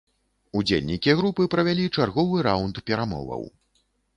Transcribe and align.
Удзельнікі 0.59 1.15
групы 1.19 1.45
правялі 1.55 1.85
чарговы 1.99 2.37
раўнд 2.51 2.83
перамоваў. 2.89 3.47